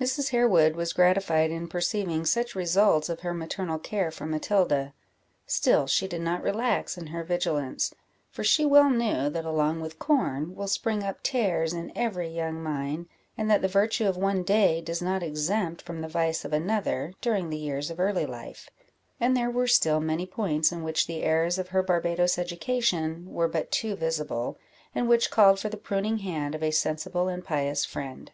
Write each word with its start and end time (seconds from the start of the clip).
Mrs. 0.00 0.28
Harewood 0.30 0.76
was 0.76 0.92
gratified 0.92 1.50
in 1.50 1.66
perceiving 1.66 2.24
such 2.24 2.54
results 2.54 3.08
of 3.08 3.22
her 3.22 3.34
maternal 3.34 3.80
care 3.80 4.12
for 4.12 4.24
Matilda: 4.24 4.94
still 5.48 5.88
she 5.88 6.06
did 6.06 6.20
not 6.20 6.44
relax 6.44 6.96
in 6.96 7.08
her 7.08 7.24
vigilance; 7.24 7.92
for 8.30 8.44
she 8.44 8.64
well 8.64 8.88
knew, 8.88 9.28
that 9.28 9.44
along 9.44 9.80
with 9.80 9.98
corn 9.98 10.54
will 10.54 10.68
spring 10.68 11.02
up 11.02 11.24
tares 11.24 11.72
in 11.72 11.90
every 11.96 12.28
young 12.28 12.62
mind, 12.62 13.08
and 13.36 13.50
that 13.50 13.62
the 13.62 13.66
virtue 13.66 14.06
of 14.06 14.16
one 14.16 14.44
day 14.44 14.80
does 14.80 15.02
not 15.02 15.24
exempt 15.24 15.82
from 15.82 16.02
the 16.02 16.06
vice 16.06 16.44
of 16.44 16.52
another, 16.52 17.12
during 17.20 17.50
the 17.50 17.58
years 17.58 17.90
of 17.90 17.98
early 17.98 18.26
life; 18.26 18.70
and 19.18 19.36
there 19.36 19.50
were 19.50 19.66
still 19.66 19.98
many 19.98 20.24
points 20.24 20.70
in 20.70 20.84
which 20.84 21.08
the 21.08 21.24
errors 21.24 21.58
of 21.58 21.70
her 21.70 21.82
Barbadoes 21.82 22.38
education 22.38 23.26
were 23.28 23.48
but 23.48 23.72
too 23.72 23.96
visible, 23.96 24.56
and 24.94 25.08
which 25.08 25.32
called 25.32 25.58
for 25.58 25.68
the 25.68 25.76
pruning 25.76 26.18
hand 26.18 26.54
of 26.54 26.62
a 26.62 26.70
sensible 26.70 27.26
and 27.26 27.44
pious 27.44 27.84
friend. 27.84 28.30